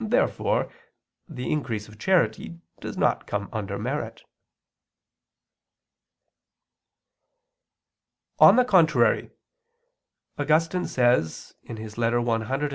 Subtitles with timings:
[0.00, 0.70] Therefore
[1.26, 4.20] the increase of charity does not come under merit.
[8.38, 9.30] On the contrary,
[10.38, 11.90] Augustine says (super Ep.
[11.96, 12.62] Joan.; cf.
[12.64, 12.72] Ep.